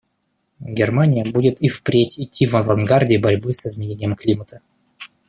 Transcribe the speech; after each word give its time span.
Германия 0.61 1.23
будет 1.23 1.61
и 1.61 1.67
впредь 1.69 2.19
идти 2.19 2.47
в 2.47 2.55
авангарде 2.55 3.19
борьбы 3.19 3.53
с 3.53 3.67
изменением 3.67 4.15
климата. 4.15 4.61